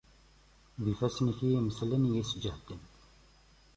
D 0.83 0.85
ifassen-ik 0.93 1.39
i 1.45 1.47
y-imeslen, 1.51 2.07
i 2.09 2.11
y-isseǧhaden. 2.11 2.81